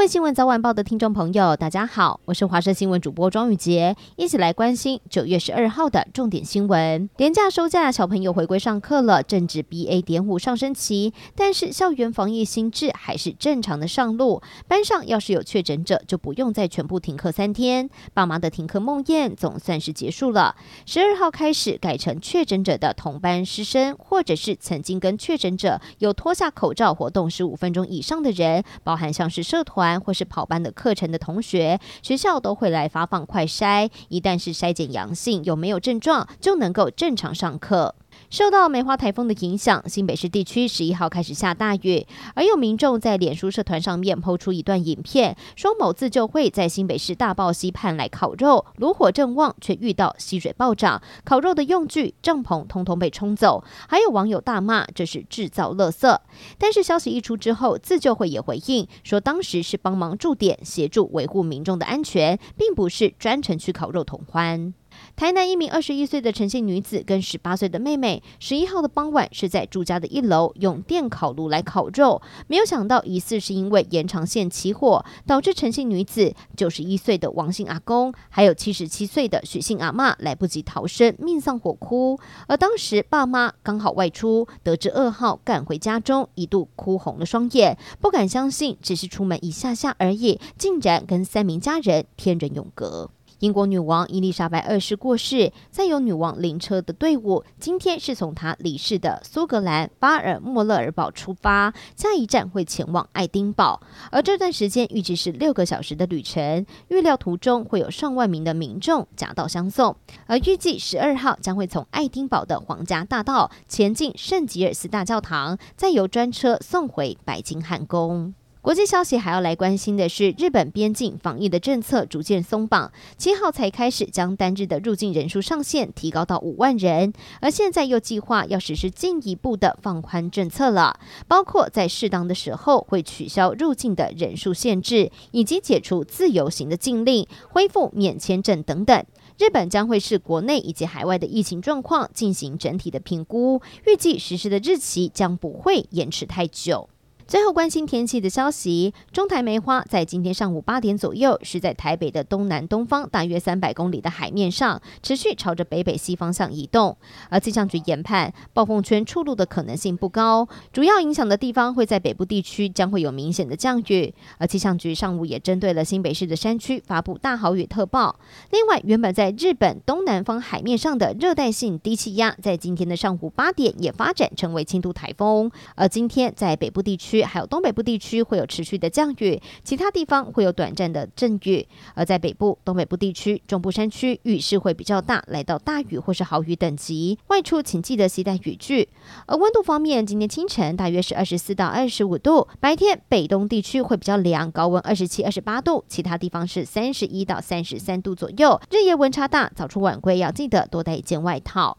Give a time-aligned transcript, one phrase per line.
[0.00, 7.10] 位新闻早晚报的听众朋友，大家好，我是华视新闻主播庄宇杰，一起来关心九月十二号的重点新闻。
[7.18, 14.40] 廉价收假，小朋友回归上课了，正值 BA 点五上升期，但是校园防疫新制还是正常的上路。
[14.66, 17.90] 班上要是有确诊者，就不用再全部停课三天。
[18.14, 20.56] 爸妈的停课梦魇总算是结束了。
[20.86, 29.89] 十二号开始改成确诊者的同班师生，或者是曾经跟确诊者有脱下口罩活动十五分钟以上的人，包含像是社团。
[29.98, 37.94] 或是跑班的课程的同学，学校都会来发放快筛，一旦是筛检阳性，有没有症状，就能够正常上课。
[38.30, 56.16] 受到梅花台风的影响，新北市地区十一号开始下大雨，而有民众在脸书社团上面抛出一段影片，说某自救会在新北市大豹溪畔来烤肉，炉火正旺，却遇到溪水暴涨，烤肉的用具、帐篷通通被冲走，还有网友大骂这是制造垃圾。
[56.56, 64.72] 但是消息一出之后，自救会也回应说，当时是帮忙驻点，协助维护民众的安全，并不是专程去烤肉同欢。
[65.16, 82.18] 台南一名二十一岁的陈姓女子跟十八岁的妹妹，十一号的傍晚是在住家的一楼用电烤炉来烤肉，没有想到疑似是因为延长线起火，导致陈姓女子、九十一岁的王姓阿公，还有七十七岁的许姓阿嬷来不及逃生，命丧火窟。
[82.46, 93.10] 而当时爸妈刚好外出，得知噩耗赶回家中，一度哭红了双眼，不敢相信只是出门一下下而已，竟然跟三名家人天人永隔。
[93.38, 118.34] 英国女王伊丽莎白二世过世，再有女王灵车的队伍今天是从她离世的苏格兰巴尔莫勒尔堡出发，下一站会前往爱丁堡，而这段时间预计是六个小时的旅程，预料途中会有上万名的民众夹道相送，而预计十二号将会从爱丁堡的皇家大道前进圣吉尔斯大教堂，再由专车送回白金汉宫。
[118.62, 139.02] 国际消息还要来关心的是，日本边境防疫的政策逐渐松绑，七号才开始将单日的入境人数上限提高到五万人，而现在又计划要实施进一步的放宽政策了，包括在适当的时候会取消入境的人数限制，以及解除自由行的禁令，恢复免签证等等。
[139.38, 146.89] 日本将会视国内以及海外的疫情状况进行整体的评估，预计实施的日期将不会延迟太久。
[147.30, 156.96] 最后关心天气的消息，中台梅花在今天上午八点左右是在台北的东南东方大约三百公里的海面上，持续朝着北北西方向移动。
[157.28, 164.12] 而气象局研判，暴风圈出路的可能性不高，主要影响的地方会在北部地区，将会有明显的降雨。
[164.38, 168.18] 而气象局上午也针对了新北市的山区发布大豪雨特报。
[168.50, 175.48] 另外，原本在日本东南方海面上的热带性低气压，在今天的上午八点也发展成为轻度台风。
[175.76, 181.66] 而今天在北部地区还有东北部地区会有持续的降雨，其他地方会有短暂的阵雨。
[181.94, 187.18] 而在北部、东北部地区、中部山区，雨势会比较大，来到大雨或是豪雨等级。
[187.28, 188.88] 外出请记得携带雨具。
[189.26, 198.60] 而温度方面，今天清晨大约是二十四到二十五度，白天北东地区会比较凉，高温二十七、二十八度，其他地方是三十一到三十三度左右。
[198.70, 201.78] 日夜温差大，早出晚归要记得多带一件外套。